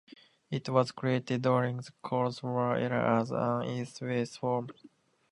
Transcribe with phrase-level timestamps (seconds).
[0.49, 4.69] It was created during the Cold War era as an East–West forum.